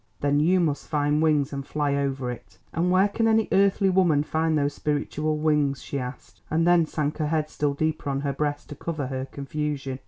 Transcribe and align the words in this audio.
"Then 0.21 0.39
you 0.39 0.59
must 0.59 0.87
find 0.87 1.21
wings 1.21 1.53
and 1.53 1.63
fly 1.63 1.93
over 1.93 2.31
it." 2.31 2.57
"And 2.73 2.89
where 2.89 3.07
can 3.07 3.27
any 3.27 3.47
earthly 3.51 3.87
woman 3.91 4.23
find 4.23 4.57
those 4.57 4.73
spiritual 4.73 5.37
wings?" 5.37 5.83
she 5.83 5.99
asked, 5.99 6.41
and 6.49 6.65
then 6.65 6.87
sank 6.87 7.19
her 7.19 7.27
head 7.27 7.51
still 7.51 7.75
deeper 7.75 8.09
on 8.09 8.21
her 8.21 8.33
breast 8.33 8.69
to 8.69 8.75
cover 8.75 9.05
her 9.05 9.25
confusion. 9.25 9.99